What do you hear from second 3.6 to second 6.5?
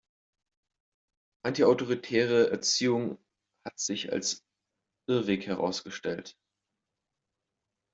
hat sich als Irrweg herausgestellt.